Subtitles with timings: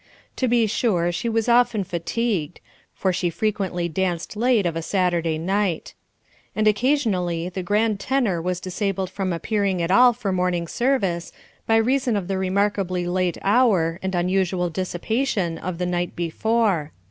[0.37, 2.59] To be sure she was often fatigued,
[2.91, 5.93] for she frequently danced late of a Saturday night.
[6.55, 11.31] And occasionally the grand tenor was disabled from appearing at all for morning service
[11.67, 16.93] by reason of the remarkably late hour and unusual dissipation of the night before.